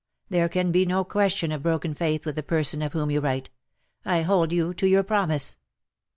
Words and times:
There 0.29 0.49
can 0.49 0.71
be 0.71 0.83
no 0.87 1.03
question 1.03 1.51
of 1.51 1.61
broken 1.61 1.93
faith 1.93 2.25
with 2.25 2.35
the 2.35 2.41
person 2.41 2.81
of 2.81 2.93
whom 2.93 3.11
you 3.11 3.19
write. 3.19 3.51
I 4.03 4.23
hold 4.23 4.51
you 4.51 4.73
to 4.73 4.87
your 4.87 5.03
promise. 5.03 5.57